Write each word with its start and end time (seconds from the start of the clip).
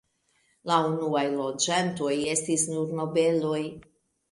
La 0.71 0.77
unuaj 0.85 1.25
loĝantoj 1.35 2.11
estis 2.33 2.67
nur 2.73 2.99
nobeloj. 3.03 3.63